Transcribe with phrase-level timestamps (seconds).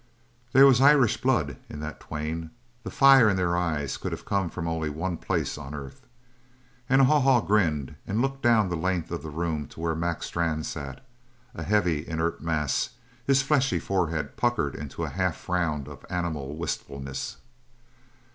[0.51, 2.49] There was Irish blood in that twain;
[2.81, 6.07] the fire in their eyes could have come from only one place on earth.
[6.89, 10.23] And Haw Haw grinned and looked down the length of the room to where Mac
[10.23, 11.05] Strann sat,
[11.53, 12.95] a heavy, inert mass,
[13.27, 17.37] his fleshy forehead puckered into a half frown of animal wistfulness.